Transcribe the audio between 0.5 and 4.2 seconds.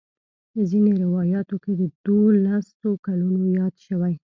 ځینې روایاتو کې د دولسو کلونو یاد شوی.